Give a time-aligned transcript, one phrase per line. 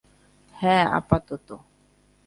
[0.55, 1.47] হ্যাঁ, আপাতত।